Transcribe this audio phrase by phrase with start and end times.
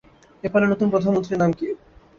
[0.43, 1.67] নেপালের নতুন প্রধানমন্ত্রীর নাম কী?